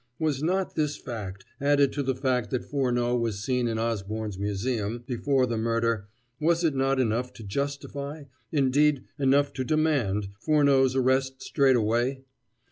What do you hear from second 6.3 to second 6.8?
was it